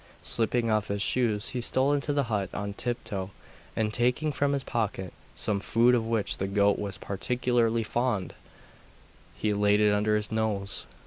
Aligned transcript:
Slipping 0.23 0.71
off 0.71 0.87
his 0.87 0.99
shoes 1.03 1.49
he 1.49 1.61
stole 1.61 1.93
into 1.93 2.11
the 2.11 2.23
hut 2.23 2.49
on 2.55 2.73
tiptoe, 2.73 3.29
and 3.75 3.93
taking 3.93 4.31
from 4.31 4.53
his 4.53 4.63
pocket 4.63 5.13
some 5.35 5.59
food 5.59 5.93
of 5.93 6.07
which 6.07 6.37
the 6.37 6.47
goat 6.47 6.79
was 6.79 6.97
particularly 6.97 7.83
fond, 7.83 8.33
he 9.35 9.53
laid 9.53 9.79
it 9.79 9.93
under 9.93 10.15
his 10.15 10.31
nose. 10.31 10.87